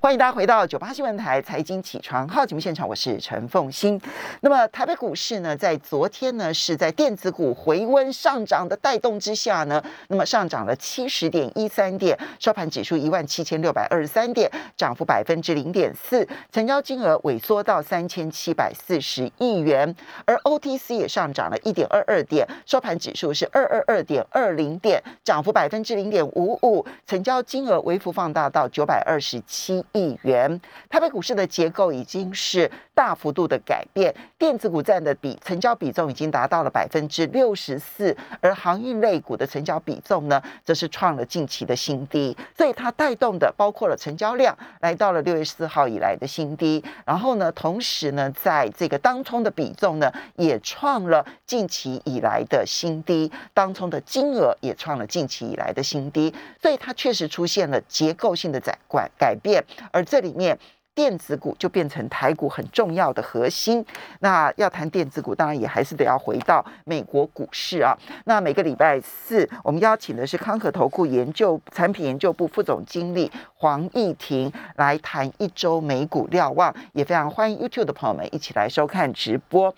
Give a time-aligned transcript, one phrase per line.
[0.00, 4.00] 欢迎大家回到九八新闻台财经起床号节目现场，我是陈凤欣。
[4.42, 19.92] 那么台北股市呢，在昨天呢是在电子股回温上涨的带动之下呢，那么上涨了七十点一三点，收盘指数一万七千六百二十三点，涨幅百分之零点四，成交金额萎缩到三千七百四十亿元。
[20.24, 29.84] 而 OTC 也上涨了一点二二点，收盘指数是二二二点二零点，涨幅百分之零点五五，成交金额微幅放大到九百二十七。
[29.92, 59.62] 亿元，台北股市的结构已经是大幅度的改变，电子股占的比成交比重已经达到了百分之六十四，而航运类股的成交比重呢，则是创了近期的新低，所以它带动的包括了成交量来到了六月四号以来的新低，然后呢，同时呢，在这个当冲的比重呢，也创了近期以来的新低，当冲的金额也创了近期以来的新低，所以它确实出现了结构性的改改改变。
[59.90, 60.58] 而这里面
[60.94, 63.84] 电子股就变成台股很重要的核心。
[64.18, 67.96] 那要谈电子股，当然也还是得要回到美国股市啊。
[68.24, 79.72] 那每个礼拜四，我们邀请的是康可投顾研究产品研究部副总经理黄义婷来谈一周美股瞭望，也非常欢迎 YouTube 的朋友们一起来收看直播。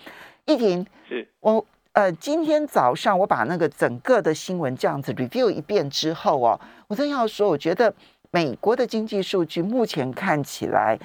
[0.46, 7.92] 义婷，是我呃，今天早上我把那个整个的新闻这样子 review 一遍之后哦，我真要说，我觉得。
[8.30, 10.98] 美国的经济数据目前看起来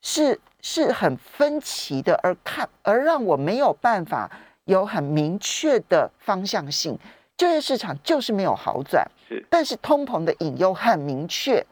[0.00, 4.30] 是是很分歧的，而看而让我没有办法
[4.64, 6.98] 有很明确的方向性。
[7.36, 11.64] 就业市场就是没有好转，是，但是通膨的隐忧很明确。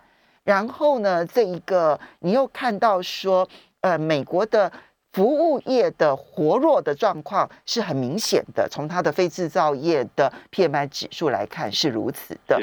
[0.44, 3.48] 然后呢，这一个你又看到说，
[3.80, 4.70] 呃，美国的
[5.12, 12.60] 服务业的活络的状况是很明显的，从它的非制造业的 PMI 指数来看是如此的。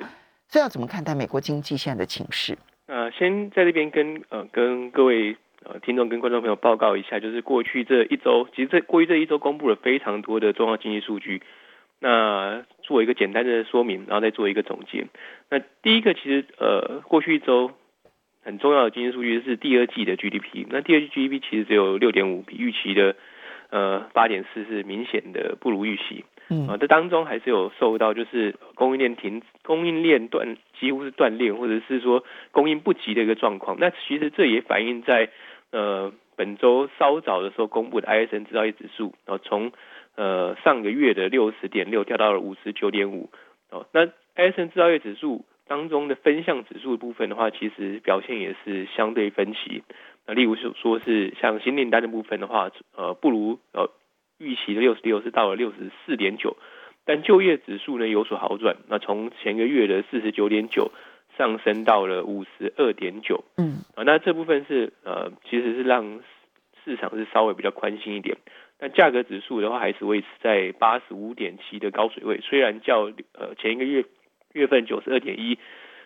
[0.49, 2.57] 这要怎么看待美国经济现在的情势？
[2.87, 11.43] 呃，先在这边跟呃跟各位呃听众跟观众朋友报告一下，就是过去这一周，其实这过去这一周公布了非常多的重要经济数据。
[11.99, 15.05] 那做一个简单的说明，然后再做一个总结。
[15.51, 17.71] 那第一个，其实呃过去一周
[18.43, 20.65] 很重要的经济数据是第二季的 GDP。
[20.69, 23.15] 那第二季 GDP 其实只有六点五，比预期的
[23.69, 26.25] 呃八点四是明显的不如预期。
[26.51, 33.77] 嗯啊，这当中还是有受到就是供应链停、供应链断，几乎是断裂，或者是说供应不及的一个状况。
[33.79, 35.29] 那其实这也反映在
[35.71, 39.71] 呃本周稍早的时候公布的 ISM 制造业指数，然后从
[40.15, 43.29] 呃上个月的六十点六掉到了五十九点五。
[43.69, 49.83] 哦，那 ISM 制造业指数当中的分项指数部分的话，其实表现也是相对分歧。
[50.25, 53.91] 那例如说说是像新订单的部分的话，呃不如呃。
[54.39, 56.57] 预期的六十六是到了六十四点九，
[57.05, 60.91] 但就业指数呢有所好转，那从前个月的四十九点九
[61.37, 66.21] 上升到了五十二点九，嗯，啊，那这部分是呃其实是让
[66.83, 68.37] 市场是稍微比较宽心一点，
[68.77, 74.05] 但价格指数的话还是维持在八十五点七的高水位，虽然较呃前一个月
[74.53, 75.59] 月份九十二点一。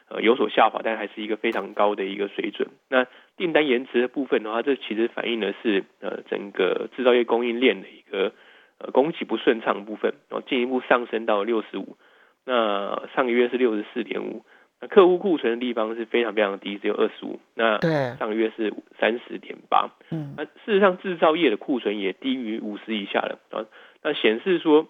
[0.09, 2.69] 呃，有所下滑，但还是一个非常高的一个水准。
[2.89, 8.33] 那订单延迟的部分的话，这其实反映的是呃整个制造业供应链的一个
[8.77, 11.97] 呃供给不顺畅部分，然后进一步上升到六十五。
[12.45, 14.43] 那上个月是六十四点五，
[14.81, 17.39] 那客户库存的地方是非常非常低，只有二十五。
[17.55, 17.79] 那
[18.17, 19.89] 上个月是三十点八。
[20.11, 23.65] 嗯，那事实上制造业的库存也低于五十以下了啊。
[24.03, 24.87] 那显示说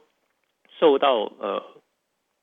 [0.80, 1.64] 受到呃。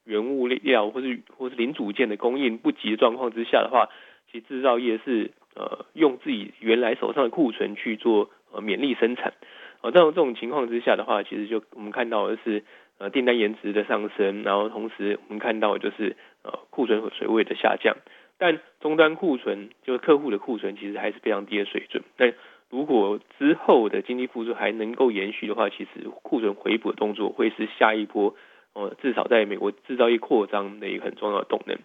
[0.04, 3.88] 原物料或是或是零组件的供应不及的状况之下的话，
[4.30, 9.34] 其实制造业是呃用自己原来手上的库存去做呃勉力生产，
[9.82, 12.64] 呃在这种情况之下的话，其实就我们看到的是
[12.98, 17.96] 呃订单延迟的上升，然后同时我们看到就是呃库存和水位的下降，
[18.38, 22.02] 但终端库存就是客户的库存其实还是非常低的水准。
[22.16, 22.32] 那
[22.70, 28.34] 如果之后的经济复苏还能够延续的话，其实库存回补的动作会是下一波。
[28.72, 31.76] 哦，至少在美国制造业扩张的一个很重要的动能。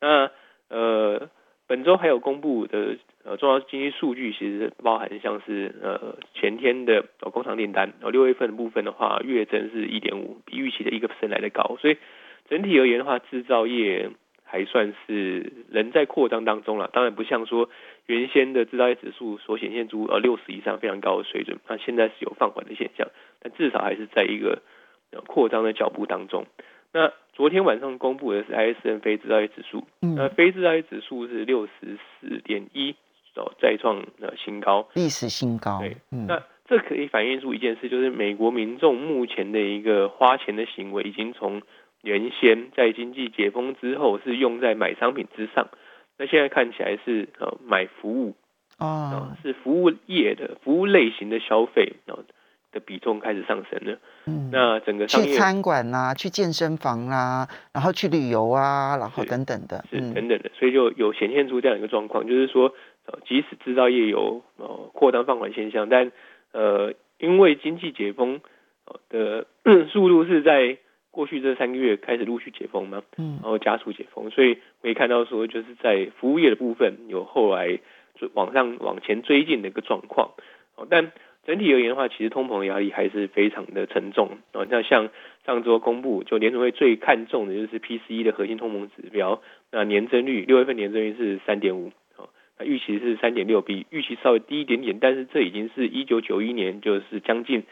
[0.00, 0.30] 那
[0.68, 1.28] 呃，
[1.66, 11.76] 本周还有公布的呃重要经济数据，其实包含像是呃前天的工厂订单，然后六月份的部分的话，月增是一点五，比预期的一个 percent 来的高。
[11.80, 11.96] 所以
[12.48, 14.10] 整体而言的话，制造业
[14.44, 16.88] 还算是仍在扩张当中了。
[16.92, 17.68] 当然不像说
[18.06, 23.08] 原先的制造业指数所显现出呃六十以上非常高的水准，那现在是有放缓的现象，
[23.40, 24.62] 但至少还是在一个。
[25.26, 26.46] 扩张的脚步当中，
[26.92, 32.94] 那昨天晚上公布的是 ISM 非制造业指数，那非制造业指数是六十四点一，
[33.36, 35.80] 哦，再创呃新高，历史新高。
[35.80, 36.26] 对，嗯。
[36.26, 41.62] 那这可以反映出一件事，就是美国民众目前的一个花钱的行为，已经从
[42.02, 45.68] 原先在经济解封之后是用在买商品之上，
[46.18, 48.34] 那现在看起来是呃买服务
[48.78, 52.20] 哦，是服务业的服务类型的消费啊
[52.70, 53.98] 的比重开始上升了。
[54.26, 62.74] 嗯，那整个去餐馆啦，去健身房啦，然后去旅游啊，然后等等的，是等等的，所以就有显现出这样一个状况，就是说，
[63.06, 66.12] 呃，即使制造业有呃扩张放缓现象，但
[66.52, 68.40] 呃，因为经济解封
[69.08, 69.46] 的
[69.90, 70.76] 速度是在
[71.10, 77.78] 过去这三个月开始陆续解封嘛，嗯，然后加速解封，所以可以看到说，就是在服务业的部分有后来
[78.34, 80.32] 往上往前追进的一个状况，
[80.76, 81.12] 哦，但。
[81.48, 84.66] 整体而言的话，其实通膨压力还是非常的沉重啊。
[84.68, 85.08] 那像
[85.46, 89.40] 上周公布，就联储会最看重的就是 PCE 的核心通膨指标，
[89.72, 92.28] 那年增率六月份年增率是三点五啊，
[92.58, 97.62] 那预期是三点六，比预期稍微低一点点，但是这已经是一九九一年就是将近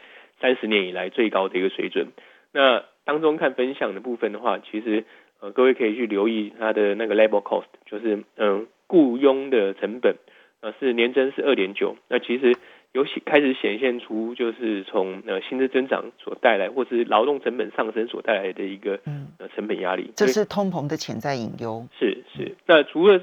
[0.41, 2.07] 三十年以来最高的一个水准。
[2.51, 5.03] 那当中看分享的部分的话，其实
[5.39, 10.15] 呃各位可以去留意它的那个 l a b e l cost，就是嗯雇佣的成本
[10.61, 12.55] 呃是年增是二点九，那其实。
[12.97, 18.99] 有显开始显现出，就是从呃薪资增长所带来，或是劳动成本上升所带来的一个
[19.37, 21.85] 呃成本压力，这是通膨的潜在隐忧。
[21.99, 23.21] 是是，那除了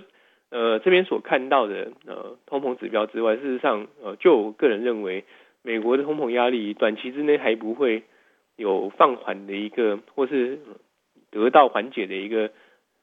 [0.50, 5.24] 呃这边所看到的呃通膨指标之外，事实上呃就我个人认为，
[5.62, 8.04] 美国的通膨压力短期之内还不会
[8.54, 10.60] 有放缓的一个，或是
[11.32, 12.52] 得到缓解的一个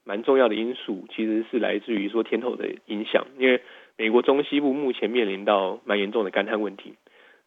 [0.05, 3.61] 蛮重要的因素，其实是来自于说天后的影响，因为。
[4.01, 6.95] 美国中西部目前面临到蛮严重的干旱问题。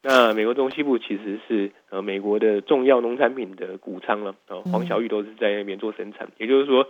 [0.03, 6.29] 那美国中西部其实是呃美国的重要农产品的谷仓了，呃黄小玉都是在那边做生产。
[6.39, 6.87] 也就是说，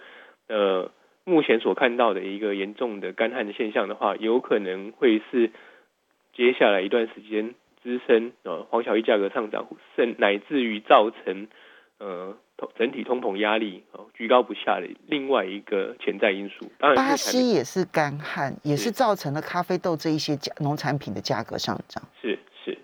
[0.48, 0.90] 呃
[1.24, 5.50] 目前所看到的一个严重的干旱的现象的话，有可能会是
[6.34, 11.48] 接下来一段时间滋生呃黄小玉价格上涨，甚乃至于造成
[11.98, 12.36] 呃。
[12.76, 22.02] 整体通膨压力哦居高不下的另外一个潜在因素，当然巴西也是干旱，也是造成了咖啡豆这一些价农产品的价格上涨。
[22.22, 22.78] 是是，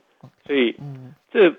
[0.46, 1.54] 所以嗯，这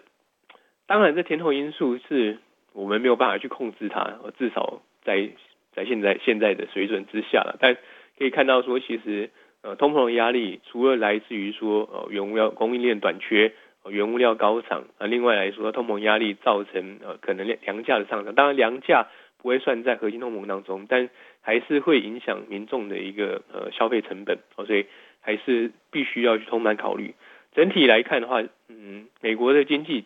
[0.86, 2.38] 当然这天后因素是
[2.74, 5.30] 我们没有办法去控制它，至少在
[5.74, 7.58] 在现在现在的水准之下了。
[7.60, 7.76] 但
[8.18, 9.32] 可以看到说，其实
[9.62, 13.54] 呃通膨的压力除了来自于说呃原物料供应链短缺。
[13.90, 18.36] 原物料高涨啊，另外来说，通膨压力造成呃可能粮价的上涨。
[18.36, 19.08] 当然，粮价
[19.40, 21.10] 不会算在核心通膨当中，但
[21.42, 24.86] 还是会影响民众的一个呃消费成本哦，所以
[25.20, 27.16] 还是必须要去通盘考虑。
[27.54, 30.06] 整体来看的话，嗯，美国的经济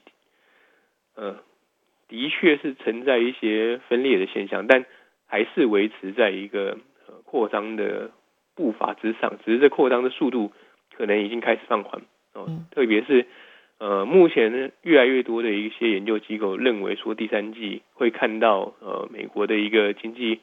[1.16, 1.40] 呃
[2.08, 4.86] 的确是存在一些分裂的现象，但
[5.28, 6.78] 还是维持在一个
[7.08, 8.12] 呃扩张的
[8.56, 10.54] 步伐之上，只是这扩张的速度
[10.96, 12.02] 可能已经开始放缓
[12.34, 13.26] 哦，特别是。
[13.78, 20.40] 呃，目前呢，越来越多的一些研究机构认为说，第三季会看到呃美国的一个经济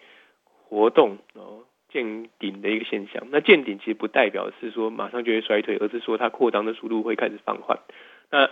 [0.69, 3.26] 活动哦见顶的一个现象。
[3.31, 7.79] 那见顶其实不代表是说马上就会衰退，而是说它扩张的速度会开始放缓。
[8.31, 8.50] 那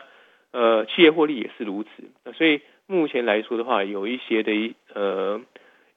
[0.52, 1.90] 呃，企业获利也是如此。
[2.24, 5.42] 那所以目前来说的话，有一些的呃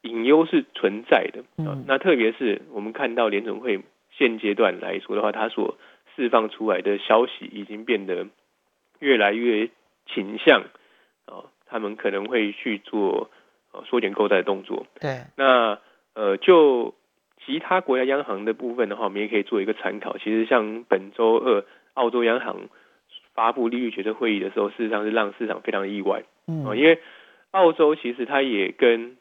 [0.02, 1.46] 隐忧是存在的。
[1.58, 1.86] 嗯。
[1.88, 3.80] 那特别是我们看到联总会
[4.12, 5.78] 现阶段来说的话，它所
[6.18, 8.28] 释放出来的消息已经变得。
[9.04, 9.70] 越来越
[10.08, 10.62] 倾向
[11.26, 13.30] 啊，他们可能会去做
[13.74, 14.88] 呃缩减购债的动作。
[15.02, 15.78] 对，那
[16.16, 16.96] 呃就
[17.46, 20.18] 其他国家央行的部分的话，我们也可以做一个参考。
[20.18, 21.66] 其实像本周二
[21.96, 22.70] 澳洲央行
[23.34, 26.24] 发布利率决策会议的时候，事实上是让市场非常的意外。
[26.48, 27.00] 嗯，因为
[27.52, 29.18] 澳洲其实它也跟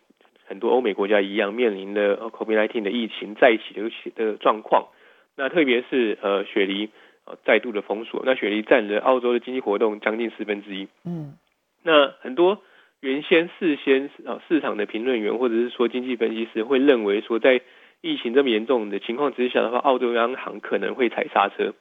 [0.47, 4.87] 很多欧美国家一样，面临的 COVID-19 的疫情在一起的的状况。
[5.35, 6.91] 那特别是呃雪梨。
[7.25, 10.89] 啊，再度的封锁，那雪梨占了澳洲的经济活动将近四分之一。
[11.05, 11.35] 嗯，
[11.83, 12.63] 那很多
[13.01, 17.61] 原先事先啊市场的评论员或者是说经济分析师会认为说，在
[18.01, 21.75] 疫情这么严重的情况之下的话，澳洲央行可能会踩刹车。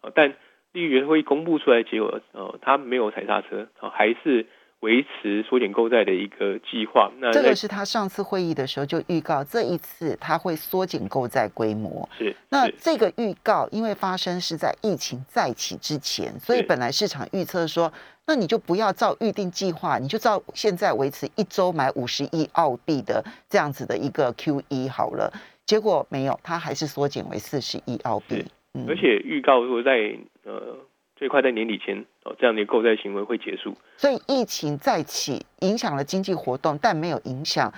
[0.00, 0.34] 啊，但
[0.72, 4.46] 利率会公布出来结果，呃，他没有踩刹车，啊，还是。
[4.84, 12.06] 维持缩减购债的一个计划，那这个是他上次会议的时候就预告，这一次他会缩减购债规模。
[12.18, 17.90] 是，那这个预告因为发生是在疫情再起之前，所以本来市场预测说，
[18.26, 25.32] 那你就不要照预定计划，你就照现在维持一周买五十亿澳币的这样子的一个 Q E 好了。
[25.64, 28.44] 结果没有，他还是缩减为四十亿澳币。
[28.86, 30.14] 而且预告说在
[30.44, 30.76] 呃。
[31.16, 33.76] 最快在年底前哦，这样的购债行为会结束。
[33.96, 37.72] 所以疫情再起，影响了经济活动，但没有影响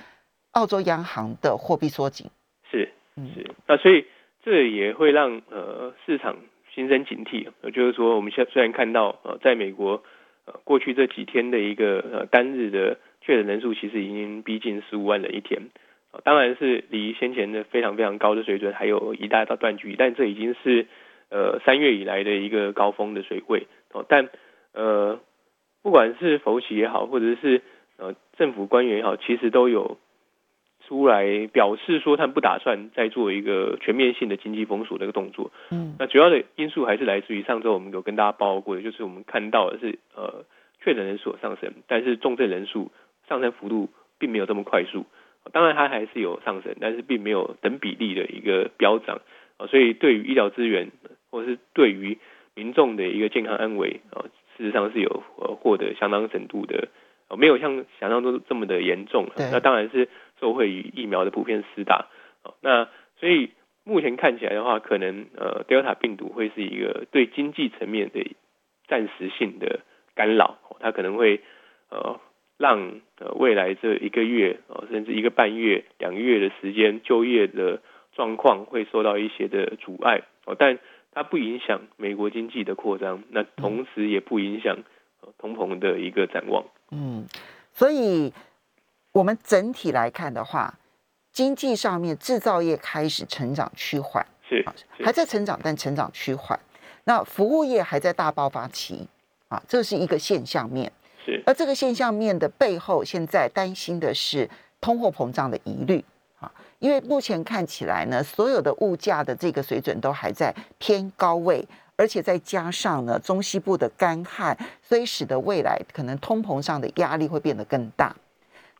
[0.52, 2.26] 澳洲央行的货币缩紧。
[2.70, 2.88] 是
[3.34, 4.06] 是，那所以
[4.44, 6.36] 这也会让呃市场
[6.74, 7.48] 心生警惕。
[7.72, 10.02] 就是说，我们现虽然看到呃，在美国
[10.46, 15.62] 呃过去这几天的一个呃单日的确诊人数，其实已经逼近十五万人一天
[16.24, 20.86] 当然是离先前的非常非常高的水准还有一大道断距，但这已经是
[21.28, 23.66] 呃三月以来的一个高峰的水位
[23.98, 24.04] 哦。
[24.08, 24.28] 但
[24.72, 25.18] 呃，
[25.82, 27.62] 不管是佛企也好，或者是
[27.96, 29.98] 呃政府官员也好，其实都有
[30.86, 35.50] 出来表示说，他们不打算再做一个全面性的经济封锁的一个动作。
[35.70, 40.44] 嗯，那主要的因素还是来自于上周我们有跟大家报告过的，就是我们看到的是呃
[40.80, 42.92] 确诊人数上升，但是重症人数
[43.28, 43.88] 上升幅度
[44.18, 45.06] 并没有这么快速。
[45.52, 49.20] 当然它还是有上升，但是并没有等比例的一个飙涨
[49.56, 50.90] 啊，所以对于医疗资源
[51.30, 52.18] 或者是对于
[52.56, 56.88] 民众的一个健康安危啊，事实上是有呃获得相当程度的，
[57.38, 59.28] 没有像想象中这么的严重。
[59.36, 60.08] 那当然是
[60.40, 62.08] 受惠于疫苗的普遍施打
[62.42, 62.50] 啊。
[62.60, 62.88] 那
[63.20, 63.50] 所以
[63.84, 68.34] 目前看起来的话，可能呃 Delta 病毒会是一个对经济层面的
[68.88, 69.80] 暂时性的
[70.16, 71.42] 干扰，它可能会
[71.90, 72.18] 呃。
[72.58, 77.82] 让呃未来这一个月哦，甚至一个半月、两个月的时间，就业的
[78.14, 80.78] 状况会受到一些的阻碍哦，但
[81.16, 84.76] 它不影响美国经济的扩张，那同时也不影响
[85.38, 86.62] 通膨的一个展望。
[86.90, 87.26] 嗯，
[87.72, 88.30] 所以
[89.12, 90.78] 我们整体来看的话，
[91.32, 94.62] 经济上面制造业开始成长趋缓，是
[95.02, 96.60] 还在成长，但成长趋缓。
[97.04, 99.08] 那服务业还在大爆发期
[99.48, 100.92] 啊，这是一个现象面。
[101.24, 104.50] 是而这个现象面的背后，现在担心的是
[104.82, 106.04] 通货膨胀的疑虑啊，
[106.78, 111.66] 因为目前看起来呢，所有的物价的这个水准都还在偏高位，
[111.96, 118.14] 而且再加上呢，中西部的干旱，所以使得未来可能通膨上的压力会变得更大。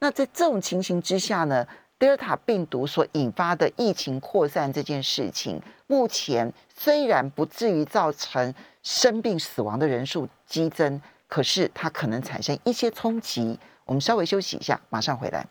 [0.00, 1.66] 那在这种情形之下呢，
[1.98, 11.00] 德尔塔病毒所引发的疫情扩散这件事情，目前虽然不至于造成生病死亡的人数激增。
[11.28, 15.44] 可是它可能产生一些冲击，我们稍微休息一下，马上回来。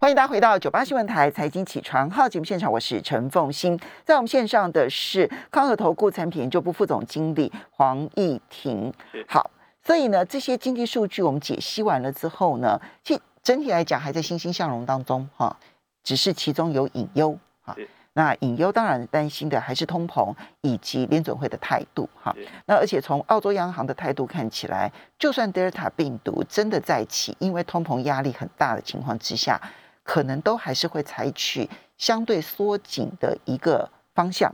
[0.00, 8.94] 欢迎大家回到九八新闻台财经起床号节目现场，我是陈凤欣，在我们线上的是康和投顾产品研究部副总经理黄义婷。
[9.26, 9.50] 好，
[9.82, 15.56] 所以呢，这些经济数据我们解析完了之后呢，其整体来讲还在欣欣向荣当中哈，
[16.04, 17.74] 只是其中有隐忧哈。
[18.12, 22.32] 那隐忧当然担心的还是通膨以及联准会的态度哈。
[22.66, 29.60] 那而且从澳洲央行的态度看起来，就算德尔塔病毒真的再起，因为通膨压力很大的情况之下，
[30.08, 34.50] 可能都还是会采取相对缩紧的一个方向。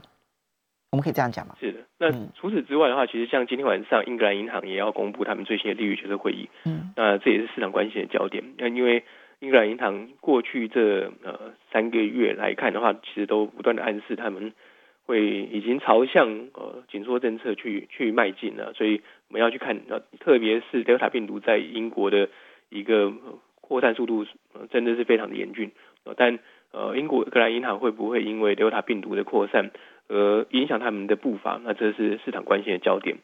[0.91, 1.55] 我们可以这样讲吗？
[1.61, 1.79] 是的。
[1.97, 6.49] 那除此之外的话，其实像今天晚上英格兰银行也要公布他们最新的利率决策会议。
[6.65, 6.91] 嗯。
[6.97, 8.43] 那这也是市场关心的焦点。
[8.57, 9.05] 那因为
[9.39, 14.53] 英格兰银行过去这呃三个月来看的话，其实都不断的暗示他们
[15.05, 22.27] 会已经朝向呃紧缩政策去去迈进了，所以我们要去看，呃特别是德尔塔病毒在英国的
[22.69, 23.13] 一个
[23.67, 24.25] 扩散速度
[24.69, 25.71] 真的是非常的严峻，
[26.15, 26.39] 但
[26.71, 29.71] 呃英国格兰银行会不会因为德尔塔病毒的扩散
[30.07, 31.59] 而影响他们的步伐？
[31.63, 33.17] 那这是市场关心的焦点。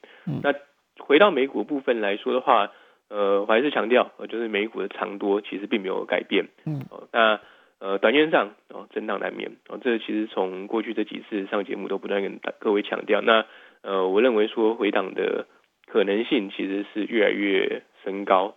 [0.43, 0.53] 那
[1.00, 2.71] 回到美股部分来说的话。
[3.13, 7.41] 呃，我还是强调，呃，就是美股的长多其实并没有改变，嗯，哦，那
[7.79, 13.43] 呃，短线上哦，震荡难免，哦，这其实从过去这几次上节目都不断跟各位强调，那
[13.81, 15.45] 呃，我认为说回档的
[15.88, 18.55] 可能性其实是越来越升高，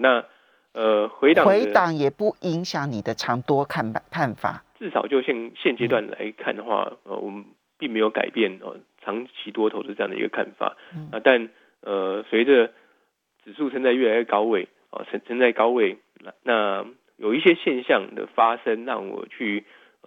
[0.00, 0.24] 那
[0.74, 7.44] 呃，回档回档也不影响你的长多看看法，至少就现现阶段来看的话，呃，我们
[7.78, 10.76] 并没有改变哦长期多头的这样的一个看法，
[11.10, 11.50] 啊，但
[11.82, 12.68] 呃，随着
[13.44, 16.86] 指数现在越来越高位，哦，存存在高位，那那
[17.16, 19.64] 有一些现象的发生，让我去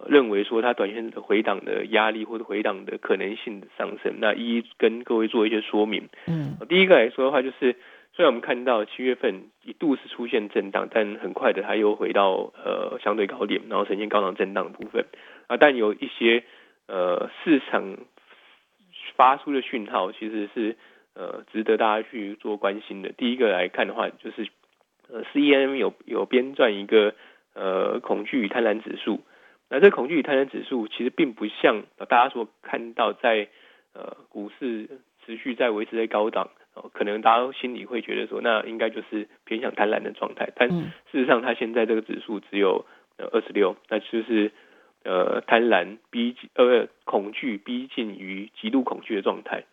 [0.08, 4.16] 认为说它短线的回档的压力或者回档的可能性的上升。
[4.18, 6.08] 那一一跟各位做一些说明。
[6.26, 7.76] 嗯，第一个来说的话，就是
[8.16, 15.04] 虽然我们看到七月份一度是出现震荡，但很快的它又回到呃相对高点，然后呈现高档震荡的部分
[15.46, 16.42] 啊，但有一些
[16.88, 17.98] 呃市场
[19.14, 20.76] 发出的讯号其实是。
[21.18, 23.08] 呃，值得大家去做关心的。
[23.08, 24.48] 第一个来看的话，就是
[25.08, 27.14] 呃，C E M 有有编撰一个
[27.54, 29.22] 呃恐惧与贪婪指数。
[29.70, 33.48] 那这恐惧与贪婪指数其实并不像大家所看到，在
[33.94, 36.50] 呃股市持续在维持在高档，
[36.92, 40.50] 可能大家心里会觉得说，那应该就是偏向贪婪的状态。
[40.56, 44.52] 但事实上，它现在这个指数只有呃二十六，那就是
[45.04, 49.64] 呃贪婪逼近呃恐惧逼近于极度恐惧的状态。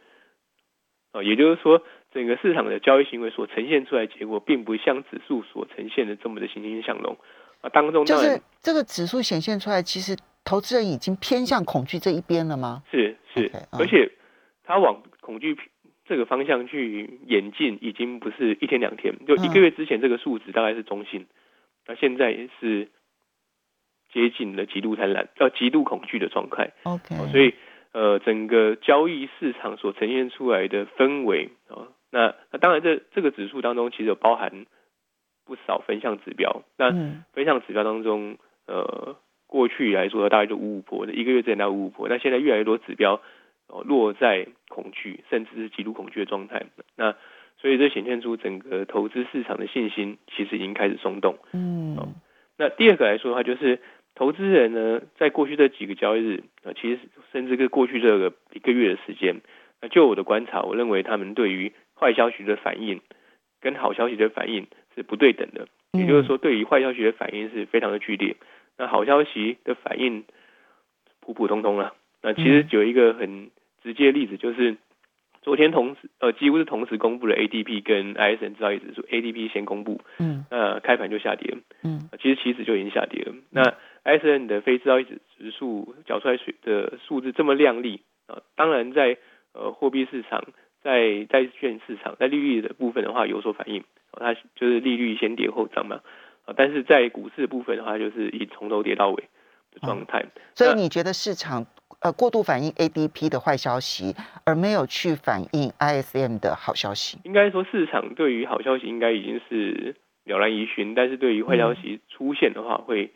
[1.14, 7.16] 哦，也就是说，整个市场的交易行为所呈现出来结果，并不像指数所呈现的这么的欣欣向荣
[7.62, 7.70] 啊。
[7.70, 12.82] 当中就是这个指数显现出来，其实投资人已经偏向恐惧这一边了吗？
[12.90, 14.12] 是是，而且
[14.64, 15.56] 它往恐惧
[16.06, 21.26] 这个方向去演进，已经不是一天两天，就一个月之前这个数值大概是中性，
[21.88, 22.90] 那现在是
[24.12, 26.72] 接近了极度贪婪，呃，极度恐惧的状态。
[26.84, 27.54] OK，所以
[27.94, 34.66] 呃，整个交易市场所呈现出来的氛围啊，那那当然这这个指数当中其实有包含
[35.46, 36.64] 不少分项指标。
[36.78, 36.92] 那
[37.34, 39.16] 分项指标当中，呃，
[39.48, 43.22] 过去来说大概就五五波的，一个月之前到五五波，那现在越来越多指标
[43.82, 46.64] 落在恐惧甚至是极度恐惧的状态。
[46.96, 47.16] 那
[47.58, 51.38] 所以这显现出整个投资市场的信心其实已经开始松动。
[51.54, 51.98] 嗯，
[52.58, 53.80] 那第二个来说的话，就是
[54.16, 57.00] 投资人呢，在过去这几个交易日啊，其实
[57.32, 59.42] 甚至跟过去这个一个月的时间，
[59.82, 63.02] 那就我的观察，我认为他们对于坏消息的反应
[63.62, 65.68] 跟好消息的反应是不对等的。
[65.94, 68.36] 也就是说，对于坏消息的反应是非常的剧烈，
[68.78, 70.26] 那好消息的反应
[71.22, 71.94] 普普通通了。
[72.22, 73.52] 那其实有一个很
[73.84, 74.78] 直接例子就是。
[75.44, 83.34] 昨天同时，呃，几乎是同时公布了 ADP 跟 ISM 制造业指数，ADP 先公布，嗯，那开盘就下跌，嗯，其实期指就已经下跌了。
[83.50, 83.76] 那
[84.06, 89.18] ISM 的非制造业指数缴出来水的数字这么亮丽啊，当然在
[89.54, 90.46] 呃货币市场、
[90.82, 96.00] 在债券市场、在利率的部分的话有所反应，它就是利率先跌后涨嘛，
[96.46, 99.26] 啊，但是在股市的部分的话，就是以从头跌到尾
[99.74, 100.26] 的状态。
[100.56, 101.66] 所以你觉得市场？
[102.00, 104.14] 呃，过度反映 ADP 的坏消息，
[104.44, 107.18] 而没有去反映 ISM 的好消息。
[107.24, 113.14] 应该说，市场对于好消息应该已经是了然于心，但是对于坏消息出现的话，会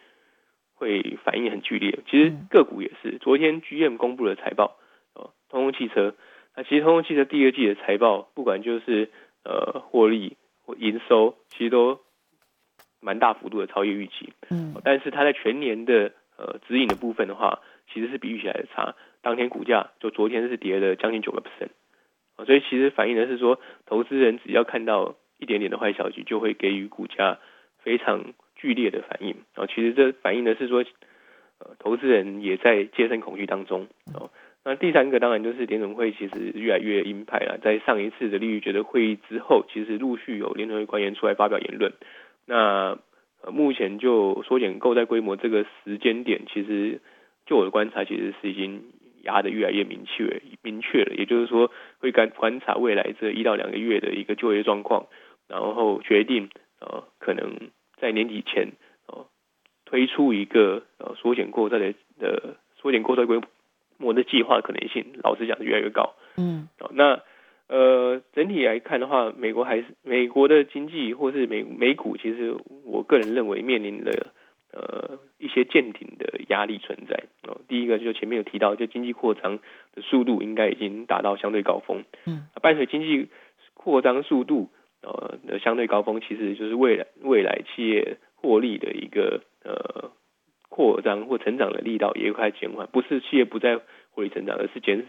[0.73, 1.99] 会反应很剧烈。
[2.09, 4.77] 其实个股也是，昨天 GM 公布了财报，
[5.15, 6.15] 哦，通用汽车，
[6.55, 9.11] 那其实通用汽车第二季的财报，不管就是
[9.43, 11.99] 呃获利或营收，其实都
[13.01, 14.31] 蛮大幅度的超越预期。
[14.49, 17.59] 嗯，但是它在全年的呃指引的部分的话。
[17.89, 21.69] 其实是比预期来的差，当天股价就昨天是跌了将近九个 percent，
[22.35, 27.39] 啊，所以其实反映的是说，投资人只要看到一点点的坏消息，就会给予股价
[27.79, 30.83] 非常剧烈的反应，啊，其实这反映的是说，
[31.59, 34.29] 呃，投资人也在戒慎恐惧当中，哦，
[34.65, 41.93] 那第三个当然就是联总会其实越来越鹰派了，在上一次的利率决策会议之后，其实陆续有联总会官员出来发表言论，
[42.45, 42.97] 那
[43.47, 46.99] 呃目前就缩减购债规模这个时间点，其实。
[47.49, 48.91] 就我的观察，其实是已经
[49.23, 51.15] 压得越来越明确、明确了。
[51.15, 55.07] 也就是说，会观观察未来这一到两个月的一个就业状况，
[55.47, 56.49] 然后决定
[56.81, 58.73] 呃可能在年底前
[59.07, 59.27] 呃
[59.85, 63.39] 推出一个呃缩减购债的的缩减购债规
[63.97, 65.05] 模的计划可能性。
[65.23, 66.15] 老实讲是越来越高。
[66.35, 66.67] 嗯。
[66.79, 67.21] 哦，那
[67.67, 74.33] 呃整体来看的话，美国还是美国的经济或是美美股，其实我个人认为面临了。
[74.69, 77.61] 呃，一些见顶的压力存在哦。
[77.67, 79.57] 第一个就前面有提到，就经济扩张
[79.95, 82.03] 的速度应该已经达到相对高峰。
[82.25, 83.29] 嗯，伴随经济
[83.73, 84.69] 扩张速度
[85.01, 90.11] 呃的相对高峰，其实就是未来未来企业获利的一个呃
[90.69, 92.87] 扩张或成长的力道也会开始减缓。
[92.91, 93.79] 不是企业不再
[94.11, 95.07] 获利成长，而是减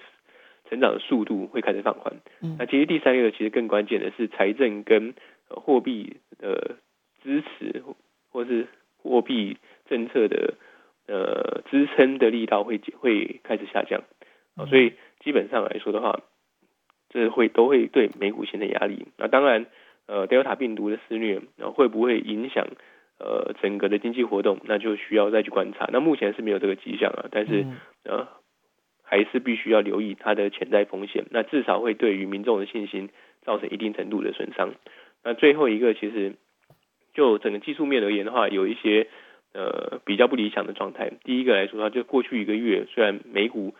[0.68, 2.14] 成长的速度会开始放缓。
[2.42, 5.14] 嗯，那其实第三个其实更关键的是财政跟
[5.48, 6.76] 货币的
[7.22, 7.82] 支持
[8.30, 8.66] 或是。
[9.00, 9.56] 货币
[9.88, 10.54] 政策的
[11.06, 14.02] 呃支撑的力道会会开始下降
[14.56, 16.20] 啊，所以基本上来说的话，
[17.08, 19.06] 这会都会对美股形成压力。
[19.16, 19.66] 那当然，
[20.06, 22.66] 呃，Delta 病毒的肆虐，然后会不会影响
[23.20, 25.88] 呃整个的经济活动，那就需要再去观察。
[25.92, 27.64] 那目前是没有这个迹象啊，但是
[28.04, 28.26] 呃
[29.08, 31.24] 还是必须要留意它的潜在风险。
[31.30, 33.08] 那至少会对于民众的信心
[33.44, 34.74] 造成一定程度的损伤。
[35.24, 36.34] 那最后一个其实。
[37.14, 39.08] 就整个技术面而言的话，有一些
[39.52, 41.10] 呃比较不理想的状态。
[41.24, 43.74] 第一个来说，它就过去一个月，虽然美股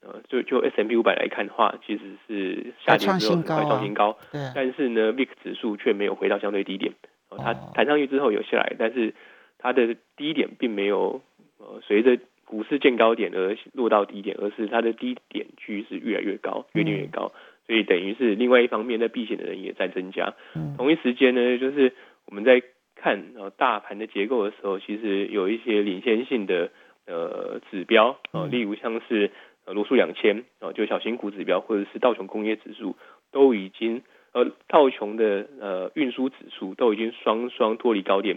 [0.00, 4.16] 呃就就 S M P 五百来看的话，其实是下跌之后快创新高，
[4.54, 6.92] 但是呢，VIX 指数却没有回到相对低点。
[7.36, 9.12] 它弹上去之后有下来，但是
[9.58, 11.20] 它的低点并没有
[11.58, 17.32] 呃随着股市见高点而落到低点，而是它的低点区是越来越高，越定越高。
[17.66, 20.34] 所以等于是另外一方面，在避险的人也在增加。
[20.76, 21.92] 同一时间呢，就是
[22.26, 22.62] 我们在
[22.94, 26.70] 看呃大盘的结构的时候，其实有一些领先性的
[27.06, 29.30] 呃指标啊，例如像是
[29.66, 32.96] 罗素两千啊，就小型股指标，或者是道琼工业指数，
[33.32, 34.02] 都已经
[34.34, 38.36] 呃道琼的呃运输指数都已经双双脱离高点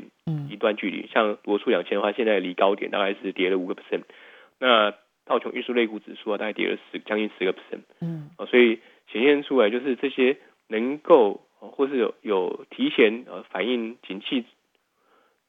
[0.49, 1.09] 一段距离。
[1.13, 4.03] 像罗素两千的话，现在离高点大概是跌了五个 percent，
[4.59, 4.93] 那
[5.25, 7.81] 道琼运输类股指数啊，大概跌了十将近十个 percent。
[7.99, 8.79] 嗯，啊，所以
[9.11, 10.37] 显现出来就是这些
[10.69, 14.45] 能够或是有有提前呃反映景气。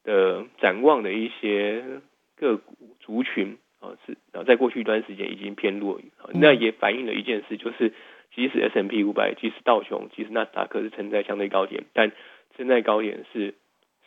[0.04, 1.84] 的展望的一些
[2.34, 6.00] 个股族群啊，是啊，在过去一段时间已经偏弱，
[6.32, 7.92] 那也反映了一件事，就是
[8.38, 12.12] 即使 S M P 五百，即使道琼，即使纳斯达克是存在相对高点，但
[12.56, 13.56] 现在高点是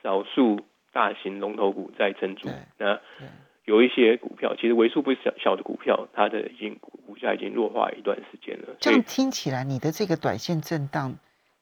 [0.01, 0.61] 少数
[0.93, 2.47] 大型龙头股在撑住。
[2.77, 3.01] 那
[3.65, 8.69] 有一些股票，其实为数不小小的股票，它的已经股价已经弱化一段时间了。
[8.79, 11.13] 这样听起来，你的这个短线震荡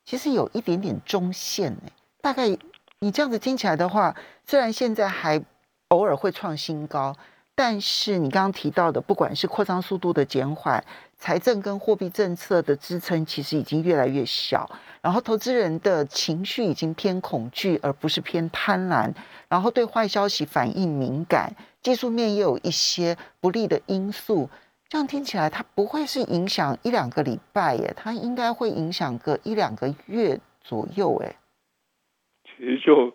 [0.05, 2.43] 其实有一点点中线诶，大概
[2.99, 5.43] 你这样子听起来的话，虽然现在还
[5.87, 7.15] 偶尔会创新高。
[7.61, 10.81] 但是你刚刚提到的，不管是扩张速度的减缓，
[11.17, 14.65] 财政跟货币政策的支撑，其实已经越来越小。
[15.01, 19.11] 然后投资人的情绪已经偏恐惧，而不是偏贪婪。
[19.49, 24.49] 然后对坏消息反应敏感，技术面也有一些不利的因素。
[24.87, 31.35] 这样听起来，它不会是影响一两个礼拜耶，它应该会影响个一两个月左右哎。
[32.45, 33.13] 其实就。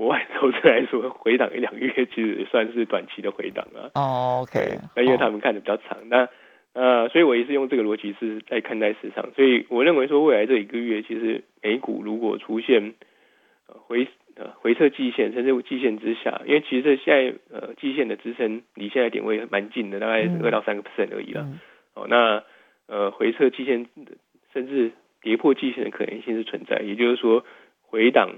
[0.00, 3.92] 国外投资来说，回档一两个月其实算是短期的回档啊。
[3.94, 4.78] 哦，OK。
[4.96, 6.26] 那因为他们看的比较长，那
[6.72, 9.30] 呃，所以我也是用这个逻辑是在看待市场。
[9.36, 12.94] 所以我认为说，未来这一个月，其实美股如果出现
[13.66, 21.46] 回呃回撤季线，甚至季线之下，因为其实现在呃季线的支撑离现在点位蛮近的，大概二到三个 percent 而已了。
[21.92, 22.42] 哦，那
[22.86, 23.86] 呃回撤季线
[24.54, 27.44] 甚至跌破季线的可能性是存在，也就是说
[27.82, 28.30] 回档。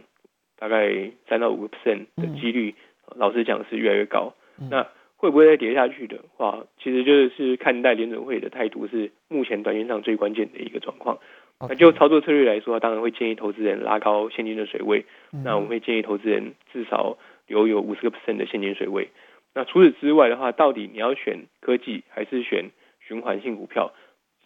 [0.62, 2.76] 大概三到五个 percent 的几率，
[3.16, 4.32] 老实讲是越来越高。
[4.70, 11.18] 那会不会再跌下去的话，其实就是看待联准会的态度是目前短线上最关键的一个状况。
[11.58, 15.04] 那就操作策略来说，当然会建议投资人拉高现金的水位。
[15.32, 19.08] 那我们会建议投资人至少留有五十个 percent 的现金水位。
[19.54, 22.70] 那除此之外的话，到底你要选科技还是选
[23.00, 23.92] 循环性股票？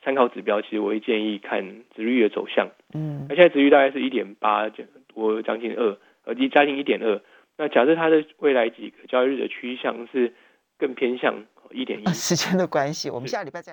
[0.02, 2.68] 参考指标，其实我会建议看值率的走向。
[2.94, 4.70] 嗯，那现在值率大概是一点八，
[5.12, 5.98] 多将近二。
[6.26, 7.22] 呃，离加进一点二。
[7.56, 10.34] 那假设它的未来几个交易日的趋向是
[10.76, 12.06] 更偏向一点一。
[12.12, 13.64] 时间的关系，我们下礼拜再。